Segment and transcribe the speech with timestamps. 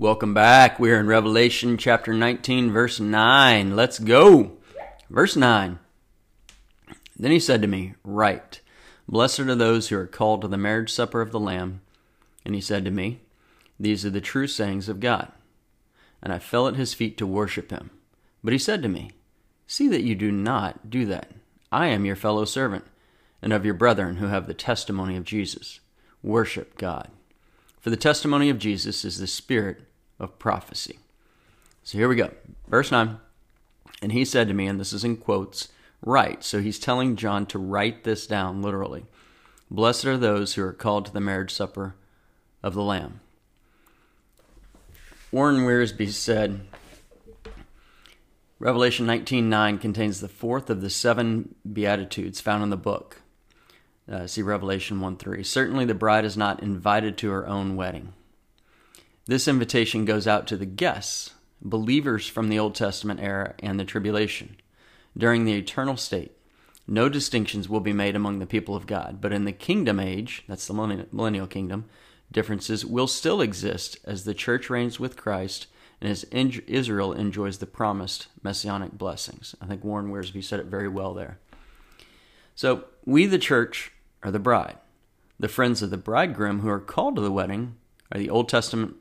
[0.00, 0.78] Welcome back.
[0.78, 3.74] We're in Revelation chapter 19, verse 9.
[3.74, 4.52] Let's go.
[5.10, 5.80] Verse 9.
[7.16, 8.60] Then he said to me, Write,
[9.08, 11.80] Blessed are those who are called to the marriage supper of the Lamb.
[12.44, 13.22] And he said to me,
[13.80, 15.32] These are the true sayings of God.
[16.22, 17.90] And I fell at his feet to worship him.
[18.44, 19.10] But he said to me,
[19.66, 21.32] See that you do not do that.
[21.72, 22.84] I am your fellow servant,
[23.42, 25.80] and of your brethren who have the testimony of Jesus.
[26.22, 27.10] Worship God.
[27.80, 29.87] For the testimony of Jesus is the spirit
[30.18, 30.98] of prophecy.
[31.82, 32.30] So here we go.
[32.68, 33.18] Verse 9.
[34.02, 35.68] And he said to me, and this is in quotes,
[36.02, 36.44] write.
[36.44, 39.06] So he's telling John to write this down literally.
[39.70, 41.94] Blessed are those who are called to the marriage supper
[42.62, 43.20] of the Lamb.
[45.30, 46.60] Warren Wiersbe said,
[48.58, 53.22] Revelation 19:9 contains the fourth of the seven beatitudes found in the book.
[54.10, 55.44] Uh, see Revelation 1:3.
[55.44, 58.14] Certainly the bride is not invited to her own wedding.
[59.28, 63.84] This invitation goes out to the guests, believers from the Old Testament era and the
[63.84, 64.56] tribulation.
[65.14, 66.32] During the eternal state,
[66.86, 70.44] no distinctions will be made among the people of God, but in the kingdom age,
[70.48, 71.84] that's the millennial kingdom,
[72.32, 75.66] differences will still exist as the church reigns with Christ
[76.00, 79.54] and as Israel enjoys the promised messianic blessings.
[79.60, 81.38] I think Warren Wiersbe said it very well there.
[82.54, 84.78] So, we, the church, are the bride.
[85.38, 87.76] The friends of the bridegroom who are called to the wedding
[88.10, 88.96] are the Old Testament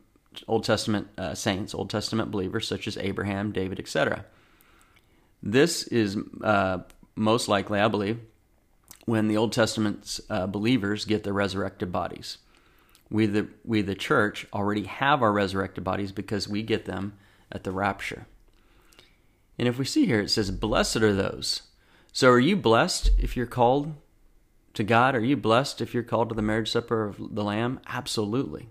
[0.48, 4.26] Old Testament uh, saints, Old Testament believers such as Abraham, David, etc.
[5.42, 6.80] This is uh,
[7.16, 8.20] most likely, I believe,
[9.06, 12.38] when the Old Testament's uh, believers get their resurrected bodies.
[13.10, 17.18] We the we the church already have our resurrected bodies because we get them
[17.52, 18.28] at the rapture.
[19.58, 21.64] And if we see here, it says, "Blessed are those."
[22.12, 23.94] So, are you blessed if you're called
[24.74, 25.16] to God?
[25.16, 27.80] Are you blessed if you're called to the marriage supper of the Lamb?
[27.88, 28.70] Absolutely.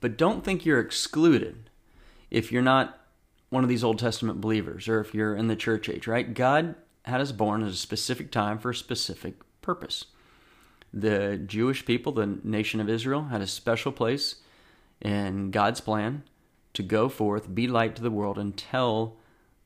[0.00, 1.70] But don't think you're excluded
[2.30, 3.00] if you're not
[3.50, 6.34] one of these Old Testament believers or if you're in the church age, right?
[6.34, 6.74] God
[7.04, 10.04] had us born at a specific time for a specific purpose.
[10.92, 14.36] The Jewish people, the nation of Israel, had a special place
[15.00, 16.22] in God's plan
[16.74, 19.16] to go forth, be light to the world, and tell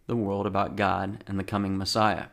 [0.06, 2.26] the world about God and the coming Messiah.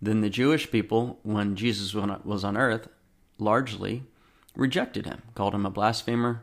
[0.00, 2.88] Then the Jewish people, when Jesus was on earth,
[3.38, 4.04] largely
[4.58, 6.42] rejected him, called him a blasphemer,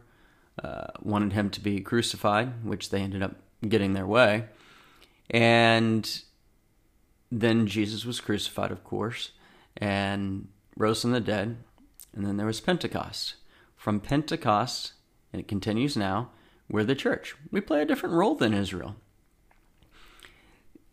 [0.64, 3.36] uh, wanted him to be crucified, which they ended up
[3.68, 4.46] getting their way.
[5.30, 6.22] And
[7.31, 9.31] then Jesus was crucified, of course,
[9.78, 11.58] and rose from the dead.
[12.16, 13.36] And then there was Pentecost.
[13.75, 14.94] From Pentecost,
[15.34, 16.30] and it continues now,
[16.70, 17.36] we're the church.
[17.52, 18.96] We play a different role than Israel.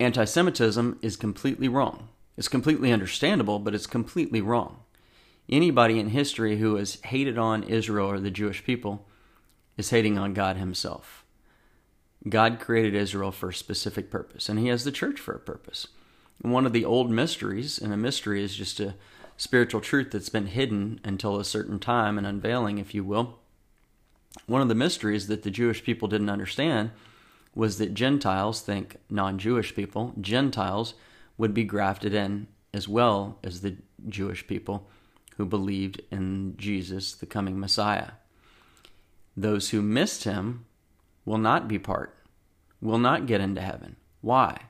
[0.01, 2.09] Anti Semitism is completely wrong.
[2.37, 4.82] It's completely understandable, but it's completely wrong
[5.53, 9.07] anybody in history who has hated on Israel or the Jewish people
[9.77, 11.25] is hating on God Himself.
[12.29, 15.89] God created Israel for a specific purpose, and He has the church for a purpose.
[16.43, 18.95] And one of the old mysteries, and a mystery is just a
[19.37, 23.39] spiritual truth that's been hidden until a certain time, an unveiling, if you will.
[24.47, 26.91] One of the mysteries that the Jewish people didn't understand
[27.55, 30.95] was that Gentiles, think non Jewish people, Gentiles
[31.37, 33.77] would be grafted in as well as the
[34.09, 34.89] Jewish people
[35.37, 38.13] who believed in Jesus, the coming Messiah.
[39.37, 40.67] Those who missed him
[41.25, 42.17] will not be part,
[42.81, 43.97] will not get into heaven.
[44.21, 44.63] Why?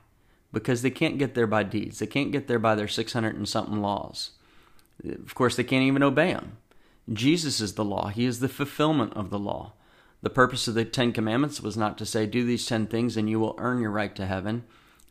[0.51, 1.99] Because they can't get there by deeds.
[1.99, 4.31] They can't get there by their 600 and something laws.
[5.03, 6.57] Of course, they can't even obey them.
[7.11, 9.73] Jesus is the law, He is the fulfillment of the law.
[10.21, 13.29] The purpose of the Ten Commandments was not to say, do these 10 things and
[13.29, 14.63] you will earn your right to heaven.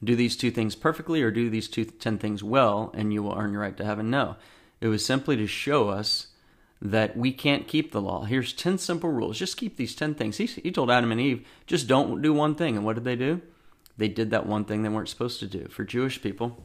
[0.02, 3.36] Do these two things perfectly or do these two, 10 things well and you will
[3.36, 4.08] earn your right to heaven.
[4.08, 4.36] No.
[4.82, 6.26] It was simply to show us
[6.80, 8.24] that we can't keep the law.
[8.24, 9.38] Here's 10 simple rules.
[9.38, 10.38] Just keep these 10 things.
[10.38, 12.76] He, he told Adam and Eve, just don't do one thing.
[12.76, 13.40] And what did they do?
[13.96, 15.68] They did that one thing they weren't supposed to do.
[15.68, 16.64] For Jewish people,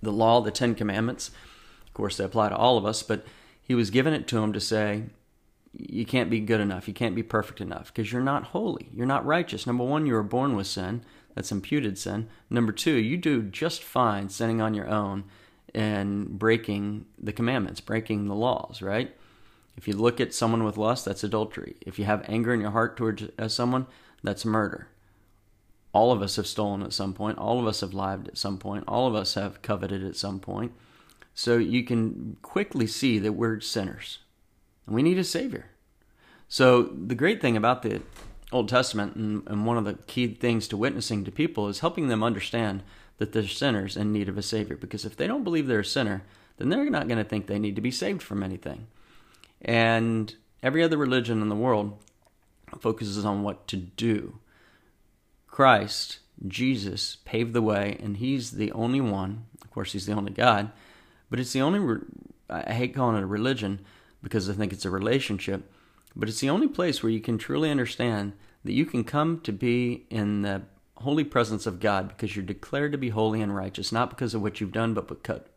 [0.00, 1.30] the law, the 10 commandments,
[1.86, 3.26] of course, they apply to all of us, but
[3.60, 5.02] he was giving it to them to say,
[5.74, 6.88] you can't be good enough.
[6.88, 8.88] You can't be perfect enough because you're not holy.
[8.94, 9.66] You're not righteous.
[9.66, 11.04] Number one, you were born with sin.
[11.34, 12.30] That's imputed sin.
[12.48, 15.24] Number two, you do just fine sinning on your own
[15.74, 19.14] and breaking the commandments, breaking the laws, right?
[19.76, 21.76] If you look at someone with lust, that's adultery.
[21.82, 23.86] If you have anger in your heart towards someone,
[24.22, 24.88] that's murder.
[25.92, 27.38] All of us have stolen at some point.
[27.38, 28.84] All of us have lied at some point.
[28.88, 30.72] All of us have coveted at some point.
[31.34, 34.18] So you can quickly see that we're sinners
[34.86, 35.66] and we need a Savior.
[36.48, 38.02] So the great thing about the
[38.50, 42.08] Old Testament and, and one of the key things to witnessing to people is helping
[42.08, 42.82] them understand
[43.18, 44.76] that they're sinners in need of a Savior.
[44.76, 46.22] Because if they don't believe they're a sinner,
[46.56, 48.86] then they're not going to think they need to be saved from anything.
[49.60, 51.98] And every other religion in the world
[52.80, 54.38] focuses on what to do.
[55.46, 59.46] Christ, Jesus, paved the way, and He's the only one.
[59.62, 60.70] Of course, He's the only God,
[61.30, 61.80] but it's the only.
[61.80, 62.00] Re-
[62.48, 63.80] I hate calling it a religion
[64.22, 65.70] because I think it's a relationship,
[66.14, 68.32] but it's the only place where you can truly understand
[68.64, 70.62] that you can come to be in the
[71.00, 74.42] holy presence of God because you're declared to be holy and righteous, not because of
[74.42, 75.08] what you've done, but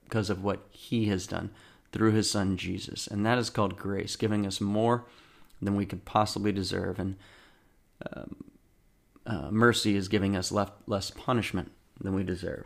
[0.04, 1.52] because of what He has done
[1.92, 3.08] through His Son Jesus.
[3.08, 5.06] And that is called grace, giving us more
[5.62, 7.00] than we could possibly deserve.
[7.00, 7.16] And
[8.12, 8.36] um,
[9.26, 12.66] uh, mercy is giving us less, less punishment than we deserve.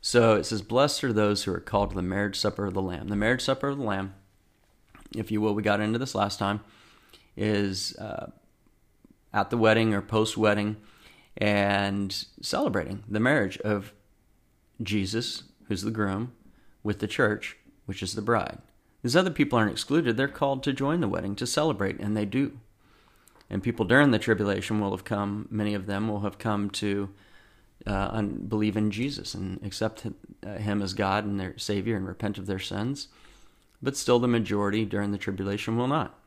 [0.00, 2.82] So it says, Blessed are those who are called to the marriage supper of the
[2.82, 3.08] Lamb.
[3.08, 4.14] The marriage supper of the Lamb,
[5.16, 6.60] if you will, we got into this last time,
[7.36, 8.30] is uh,
[9.32, 10.76] at the wedding or post wedding
[11.36, 13.92] and celebrating the marriage of
[14.82, 16.32] Jesus, who's the groom,
[16.82, 18.58] with the church, which is the bride.
[19.02, 20.16] These other people aren't excluded.
[20.16, 22.58] They're called to join the wedding, to celebrate, and they do.
[23.48, 27.10] And people during the tribulation will have come, many of them will have come to
[27.86, 30.06] uh, believe in Jesus and accept
[30.44, 33.08] uh, Him as God and their Savior and repent of their sins.
[33.82, 36.18] But still, the majority during the tribulation will not.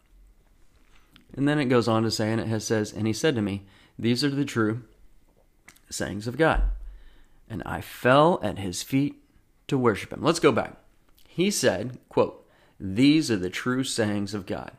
[1.35, 3.41] And then it goes on to say, and it has, says, And He said to
[3.41, 3.63] me,
[3.97, 4.83] These are the true
[5.89, 6.63] sayings of God.
[7.49, 9.23] And I fell at His feet
[9.67, 10.23] to worship Him.
[10.23, 10.77] Let's go back.
[11.27, 12.45] He said, quote,
[12.79, 14.71] These are the true sayings of God.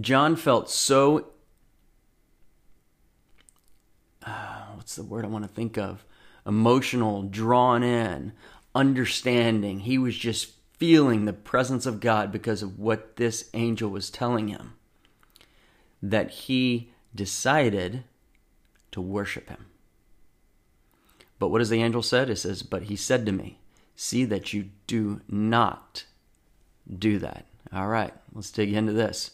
[0.00, 1.26] John felt so
[4.26, 6.04] uh, what's the word I want to think of?
[6.44, 8.32] Emotional, drawn in,
[8.74, 9.80] understanding.
[9.80, 14.48] He was just feeling the presence of God because of what this angel was telling
[14.48, 14.74] him.
[16.02, 18.04] That he decided
[18.96, 19.66] to worship him.
[21.38, 22.30] But what does the angel said?
[22.30, 23.58] It says, But he said to me,
[23.94, 26.06] See that you do not
[26.98, 27.44] do that.
[27.74, 29.32] All right, let's dig into this.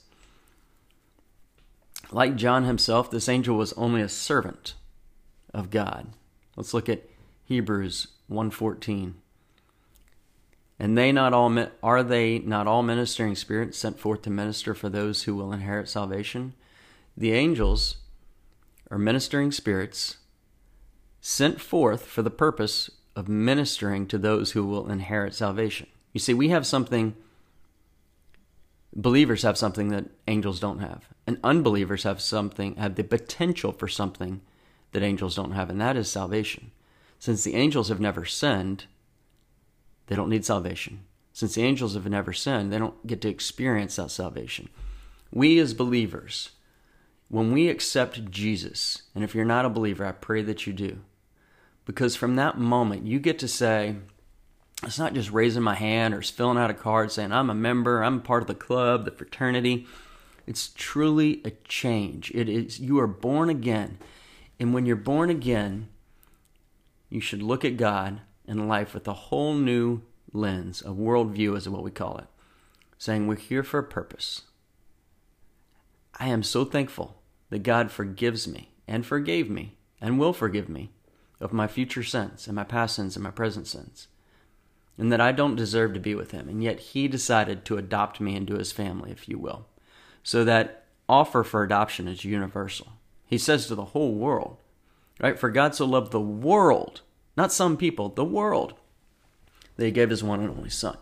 [2.10, 4.74] Like John himself, this angel was only a servant
[5.54, 6.08] of God.
[6.56, 7.08] Let's look at
[7.44, 9.14] Hebrews 1:14.
[10.80, 14.88] And they not all are they not all ministering spirits sent forth to minister for
[14.88, 16.54] those who will inherit salvation?
[17.16, 17.98] The angels
[18.92, 20.18] are ministering spirits
[21.20, 25.88] sent forth for the purpose of ministering to those who will inherit salvation.
[26.12, 27.16] You see, we have something
[28.94, 31.08] believers have something that angels don't have.
[31.26, 34.42] And unbelievers have something have the potential for something
[34.92, 36.70] that angels don't have, and that is salvation.
[37.18, 38.84] Since the angels have never sinned,
[40.08, 41.04] they don't need salvation.
[41.32, 44.68] Since the angels have never sinned, they don't get to experience that salvation.
[45.32, 46.50] We as believers,
[47.32, 50.98] when we accept Jesus, and if you're not a believer, I pray that you do.
[51.86, 53.96] Because from that moment, you get to say,
[54.82, 58.02] it's not just raising my hand or filling out a card saying, I'm a member,
[58.02, 59.86] I'm part of the club, the fraternity.
[60.46, 62.30] It's truly a change.
[62.34, 63.96] It is you are born again.
[64.60, 65.88] And when you're born again,
[67.08, 70.02] you should look at God and life with a whole new
[70.34, 72.26] lens, a worldview is what we call it,
[72.98, 74.42] saying we're here for a purpose.
[76.20, 77.21] I am so thankful
[77.52, 80.90] that God forgives me and forgave me and will forgive me
[81.38, 84.08] of my future sins and my past sins and my present sins,
[84.96, 88.22] and that I don't deserve to be with Him, and yet He decided to adopt
[88.22, 89.66] me into His family, if you will.
[90.22, 92.94] So that offer for adoption is universal.
[93.26, 94.56] He says to the whole world,
[95.20, 95.38] right?
[95.38, 97.02] For God so loved the world,
[97.36, 98.72] not some people, the world,
[99.76, 100.96] that he gave his one and only Son.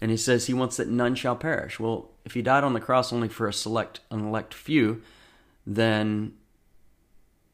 [0.00, 1.80] And he says he wants that none shall perish.
[1.80, 5.02] Well, if he died on the cross only for a select, an elect few,
[5.66, 6.34] then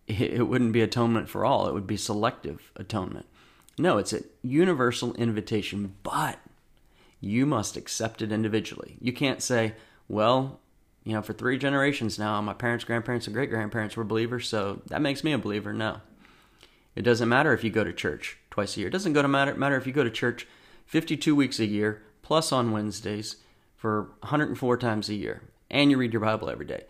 [0.07, 1.69] it wouldn't be atonement for all.
[1.69, 3.27] It would be selective atonement.
[3.79, 6.39] No, it's a universal invitation, but
[7.21, 8.97] you must accept it individually.
[9.01, 9.75] You can't say,
[10.09, 10.61] well,
[11.05, 14.83] you know, for three generations now, my parents, grandparents, and great grandparents were believers, so
[14.87, 15.73] that makes me a believer.
[15.73, 16.01] No.
[16.95, 18.89] It doesn't matter if you go to church twice a year.
[18.89, 20.47] It doesn't go to matter, matter if you go to church
[20.87, 23.37] 52 weeks a year, plus on Wednesdays,
[23.77, 26.85] for 104 times a year, and you read your Bible every day.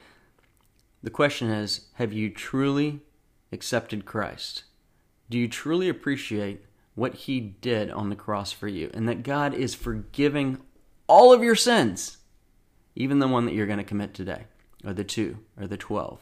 [1.03, 3.01] The question is have you truly
[3.53, 4.65] accepted Christ?
[5.31, 9.55] Do you truly appreciate what he did on the cross for you and that God
[9.55, 10.59] is forgiving
[11.07, 12.19] all of your sins?
[12.95, 14.45] even the one that you're going to commit today,
[14.85, 16.21] or the two, or the 12.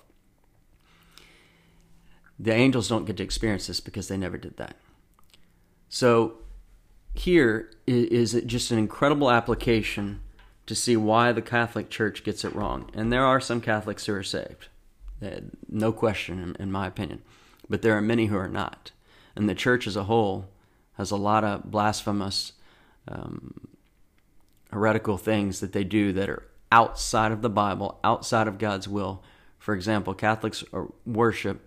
[2.38, 4.76] The angels don't get to experience this because they never did that.
[5.88, 6.38] So,
[7.14, 10.22] here is just an incredible application
[10.66, 12.88] to see why the Catholic Church gets it wrong.
[12.94, 14.68] And there are some Catholics who are saved,
[15.68, 17.22] no question, in my opinion.
[17.68, 18.90] But there are many who are not.
[19.36, 20.48] And the church as a whole
[20.94, 22.52] has a lot of blasphemous,
[23.08, 23.68] um,
[24.72, 29.22] heretical things that they do that are outside of the Bible, outside of God's will.
[29.58, 30.64] For example, Catholics
[31.06, 31.66] worship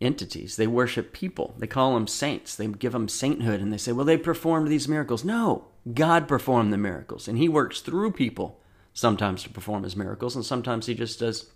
[0.00, 0.56] entities.
[0.56, 1.54] They worship people.
[1.58, 2.54] They call them saints.
[2.56, 5.24] They give them sainthood and they say, well, they performed these miracles.
[5.24, 8.60] No, God performed the miracles and He works through people
[8.92, 11.50] sometimes to perform His miracles and sometimes He just does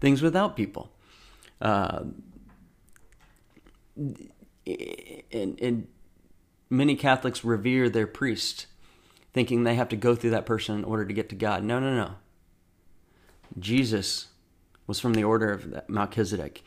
[0.00, 0.90] things without people.
[1.60, 2.04] Uh,
[3.96, 5.88] and, and
[6.70, 8.66] many Catholics revere their priest,
[9.32, 11.64] thinking they have to go through that person in order to get to God.
[11.64, 12.12] No, no, no.
[13.58, 14.28] Jesus
[14.86, 16.62] was from the order of Melchizedek.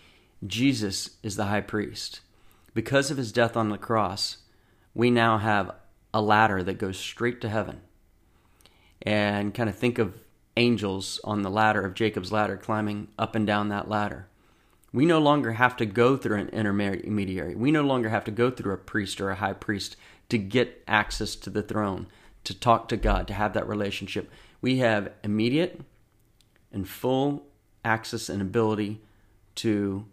[0.46, 2.22] Jesus is the high priest.
[2.74, 4.38] Because of his death on the cross,
[4.94, 5.72] we now have
[6.14, 7.82] a ladder that goes straight to heaven.
[9.04, 10.16] And kind of think of
[10.58, 14.27] angels on the ladder of Jacob's ladder climbing up and down that ladder.
[14.93, 17.55] We no longer have to go through an intermediary.
[17.55, 19.96] We no longer have to go through a priest or a high priest
[20.29, 22.08] to get access to the throne,
[22.43, 24.29] to talk to God, to have that relationship.
[24.62, 25.81] We have immediate
[26.72, 27.43] and full
[27.86, 29.01] access and ability
[29.55, 30.05] to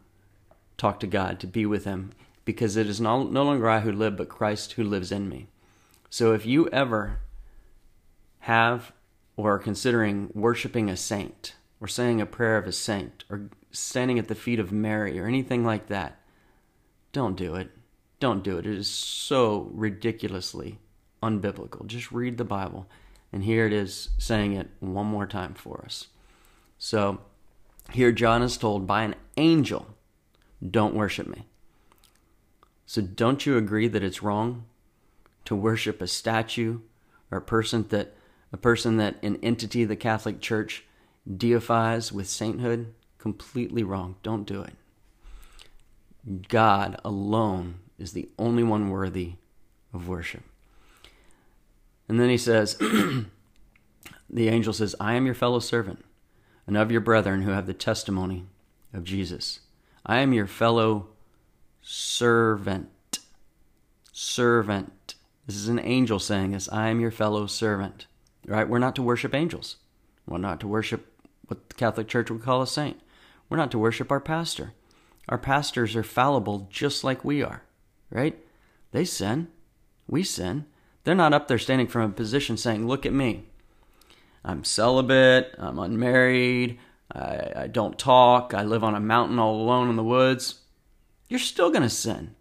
[0.76, 2.12] talk to God, to be with Him,
[2.44, 5.48] because it is no, no longer I who live, but Christ who lives in me.
[6.08, 7.18] So if you ever
[8.40, 8.92] have
[9.38, 14.26] or considering worshiping a saint, or saying a prayer of a saint, or standing at
[14.26, 16.20] the feet of Mary, or anything like that,
[17.12, 17.70] don't do it.
[18.18, 18.66] Don't do it.
[18.66, 20.80] It is so ridiculously
[21.22, 21.86] unbiblical.
[21.86, 22.88] Just read the Bible.
[23.32, 26.08] And here it is saying it one more time for us.
[26.76, 27.20] So
[27.92, 29.86] here John is told by an angel,
[30.68, 31.46] don't worship me.
[32.86, 34.64] So don't you agree that it's wrong
[35.44, 36.80] to worship a statue
[37.30, 38.16] or a person that
[38.52, 40.84] a person that an entity the Catholic Church
[41.30, 42.94] deifies with sainthood?
[43.18, 44.16] Completely wrong.
[44.22, 44.74] Don't do it.
[46.48, 49.34] God alone is the only one worthy
[49.92, 50.42] of worship.
[52.08, 52.76] And then he says,
[54.30, 56.04] the angel says, I am your fellow servant
[56.66, 58.46] and of your brethren who have the testimony
[58.92, 59.60] of Jesus.
[60.04, 61.08] I am your fellow
[61.82, 62.90] servant.
[64.12, 65.14] Servant.
[65.46, 66.68] This is an angel saying this.
[66.70, 68.06] I am your fellow servant.
[68.46, 68.68] Right?
[68.68, 69.76] We're not to worship angels.
[70.26, 71.06] We're not to worship
[71.46, 73.00] what the Catholic Church would call a saint.
[73.48, 74.72] We're not to worship our pastor.
[75.28, 77.62] Our pastors are fallible just like we are,
[78.10, 78.38] right?
[78.92, 79.48] They sin.
[80.06, 80.66] We sin.
[81.04, 83.44] They're not up there standing from a position saying, Look at me.
[84.44, 85.54] I'm celibate.
[85.58, 86.78] I'm unmarried.
[87.12, 88.54] I, I don't talk.
[88.54, 90.60] I live on a mountain all alone in the woods.
[91.28, 92.34] You're still going to sin.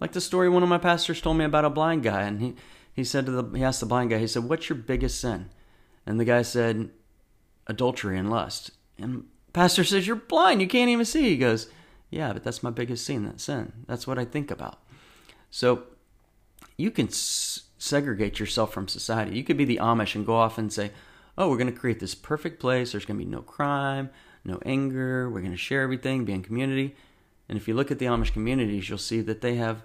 [0.00, 2.54] Like the story one of my pastors told me about a blind guy, and he,
[2.98, 5.50] he said to the he asked the blind guy, he said, "What's your biggest sin?"
[6.04, 6.90] And the guy said,
[7.68, 10.60] "Adultery and lust." And pastor says, "You're blind.
[10.60, 11.70] You can't even see." He goes,
[12.10, 13.24] "Yeah, but that's my biggest sin.
[13.24, 13.84] That sin.
[13.86, 14.82] That's what I think about."
[15.48, 15.84] So
[16.76, 19.36] you can s- segregate yourself from society.
[19.36, 20.90] You could be the Amish and go off and say,
[21.36, 22.90] "Oh, we're going to create this perfect place.
[22.90, 24.10] There's going to be no crime,
[24.44, 25.30] no anger.
[25.30, 26.96] We're going to share everything, be in community."
[27.48, 29.84] And if you look at the Amish communities, you'll see that they have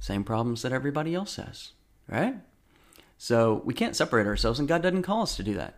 [0.00, 1.72] same problems that everybody else has,
[2.08, 2.36] right?
[3.18, 5.74] So we can't separate ourselves, and God doesn't call us to do that.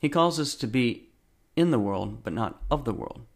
[0.00, 1.08] He calls us to be
[1.56, 3.26] in the world, but not of the world.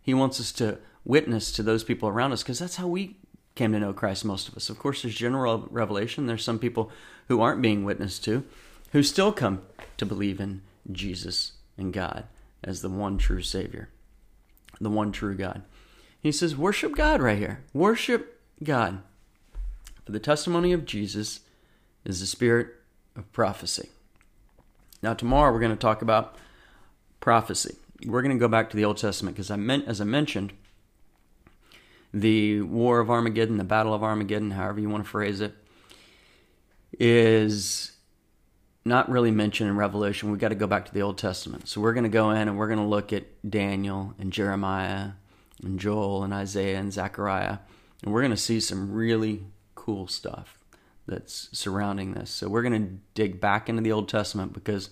[0.00, 3.16] He wants us to witness to those people around us because that's how we
[3.54, 4.68] came to know Christ, most of us.
[4.68, 6.26] Of course, there's general revelation.
[6.26, 6.90] There's some people
[7.28, 8.44] who aren't being witnessed to
[8.92, 9.62] who still come
[9.96, 12.24] to believe in Jesus and God
[12.62, 13.88] as the one true Savior,
[14.80, 15.62] the one true God.
[16.20, 17.64] He says, Worship God right here.
[17.72, 19.02] Worship God.
[20.06, 21.40] For the testimony of Jesus
[22.04, 22.68] is the spirit
[23.16, 23.88] of prophecy.
[25.02, 26.36] Now, tomorrow we're going to talk about
[27.20, 27.76] prophecy.
[28.04, 30.52] We're going to go back to the Old Testament because I meant, as I mentioned,
[32.12, 35.54] the War of Armageddon, the Battle of Armageddon, however you want to phrase it,
[36.98, 37.92] is
[38.84, 40.30] not really mentioned in Revelation.
[40.30, 41.68] We've got to go back to the Old Testament.
[41.68, 45.12] So we're going to go in and we're going to look at Daniel and Jeremiah
[45.62, 47.58] and Joel and Isaiah and Zechariah.
[48.02, 49.44] And we're going to see some really
[49.74, 50.58] cool stuff
[51.06, 52.30] that's surrounding this.
[52.30, 54.90] So we're going to dig back into the Old Testament because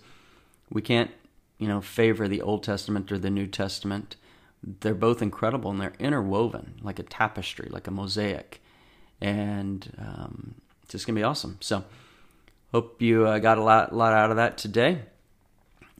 [0.70, 1.10] we can't,
[1.58, 4.16] you know, favor the Old Testament or the New Testament
[4.62, 8.62] they're both incredible and they're interwoven like a tapestry, like a mosaic,
[9.20, 11.58] and um, it's just gonna be awesome.
[11.60, 11.84] So,
[12.72, 15.02] hope you uh, got a lot, lot out of that today.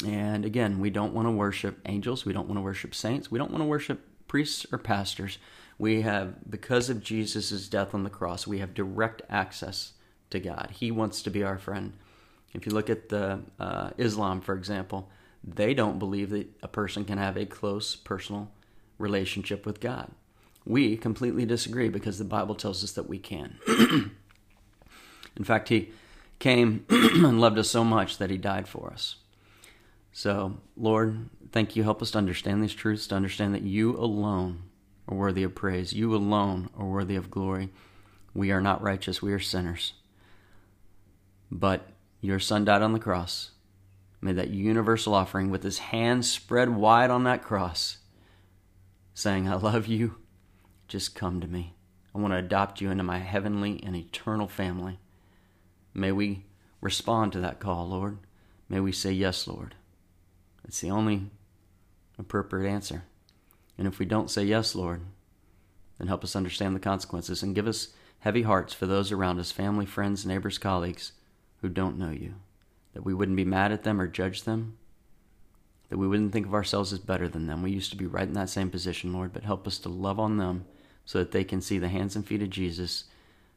[0.07, 2.25] And again, we don't want to worship angels.
[2.25, 3.31] We don't want to worship saints.
[3.31, 5.39] We don't want to worship priests or pastors.
[5.79, 9.93] We have, because of Jesus' death on the cross, we have direct access
[10.33, 10.71] to God.
[10.73, 11.95] He wants to be our friend.
[12.53, 15.09] If you look at the uh, Islam, for example,
[15.43, 18.51] they don't believe that a person can have a close personal
[18.99, 20.11] relationship with God.
[20.65, 23.59] We completely disagree because the Bible tells us that we can.
[25.37, 25.91] In fact, He
[26.39, 29.17] came and loved us so much that He died for us.
[30.13, 31.83] So, Lord, thank you.
[31.83, 34.65] Help us to understand these truths, to understand that you alone
[35.09, 35.93] are worthy of praise.
[35.93, 37.71] You alone are worthy of glory.
[38.35, 39.95] We are not righteous, we are sinners.
[41.55, 41.87] But
[42.23, 43.51] your Son died on the cross,
[44.23, 47.99] made that universal offering with his hands spread wide on that cross,
[49.13, 50.17] saying, I love you.
[50.89, 51.75] Just come to me.
[52.15, 54.99] I want to adopt you into my heavenly and eternal family.
[55.93, 56.47] May we
[56.81, 58.17] respond to that call, Lord.
[58.71, 59.75] May we say, Yes, Lord.
[60.65, 61.31] It's the only
[62.19, 63.05] appropriate answer.
[63.77, 65.03] And if we don't say yes, Lord,
[65.99, 67.89] then help us understand the consequences and give us
[68.21, 71.13] heavy hearts for those around us, family, friends, neighbors, colleagues
[71.63, 72.35] who don't know you.
[72.93, 74.77] That we wouldn't be mad at them or judge them.
[75.89, 77.63] That we wouldn't think of ourselves as better than them.
[77.63, 80.21] We used to be right in that same position, Lord, but help us to love
[80.21, 80.67] on them
[81.05, 83.05] so that they can see the hands and feet of Jesus,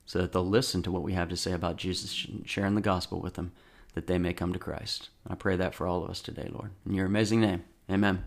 [0.06, 3.20] so that they'll listen to what we have to say about Jesus, sharing the gospel
[3.20, 3.52] with them,
[3.94, 5.10] that they may come to Christ.
[5.28, 6.72] I pray that for all of us today, Lord.
[6.86, 8.24] In your amazing name, amen.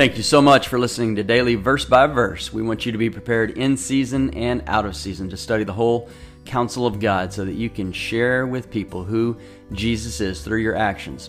[0.00, 2.50] Thank you so much for listening to Daily Verse by Verse.
[2.54, 5.74] We want you to be prepared in season and out of season to study the
[5.74, 6.08] whole
[6.46, 9.36] counsel of God so that you can share with people who
[9.72, 11.28] Jesus is through your actions,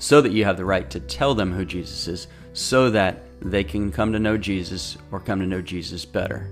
[0.00, 3.62] so that you have the right to tell them who Jesus is, so that they
[3.62, 6.50] can come to know Jesus or come to know Jesus better.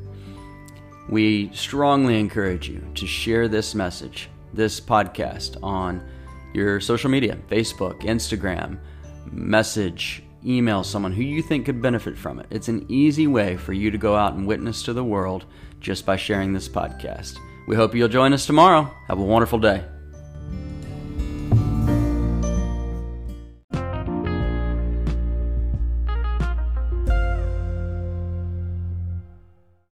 [1.08, 6.08] We strongly encourage you to share this message, this podcast, on
[6.54, 8.78] your social media Facebook, Instagram,
[9.32, 12.46] message, email someone who you think could benefit from it.
[12.50, 15.44] It's an easy way for you to go out and witness to the world
[15.80, 17.38] just by sharing this podcast.
[17.66, 18.94] We hope you'll join us tomorrow.
[19.08, 19.84] Have a wonderful day.